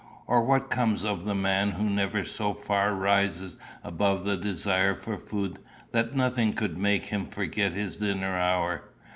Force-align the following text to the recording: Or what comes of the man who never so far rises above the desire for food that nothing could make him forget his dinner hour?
Or 0.25 0.43
what 0.43 0.71
comes 0.71 1.05
of 1.05 1.25
the 1.25 1.35
man 1.35 1.69
who 1.69 1.87
never 1.87 2.25
so 2.25 2.55
far 2.55 2.95
rises 2.95 3.55
above 3.83 4.23
the 4.23 4.35
desire 4.35 4.95
for 4.95 5.15
food 5.15 5.59
that 5.91 6.15
nothing 6.15 6.53
could 6.53 6.75
make 6.75 7.03
him 7.03 7.27
forget 7.27 7.73
his 7.73 7.97
dinner 7.97 8.35
hour? 8.35 8.89